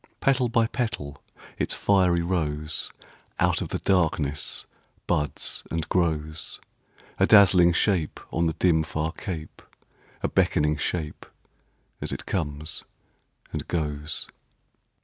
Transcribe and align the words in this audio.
Petal 0.19 0.49
by 0.49 0.65
petal 0.65 1.21
its 1.59 1.75
fiery 1.75 2.23
rose 2.23 2.89
Out 3.39 3.61
of 3.61 3.67
the 3.69 3.77
darkness 3.77 4.65
buds 5.05 5.61
and 5.69 5.87
grows; 5.89 6.59
A 7.19 7.27
dazzling 7.27 7.71
shape 7.71 8.19
on 8.33 8.47
the 8.47 8.53
dim, 8.53 8.81
far 8.81 9.11
cape, 9.11 9.61
A 10.23 10.27
beckoning 10.27 10.75
shape 10.75 11.27
as 12.01 12.11
it 12.11 12.25
comes 12.25 12.83
and 13.53 13.67
goes. 13.67 14.27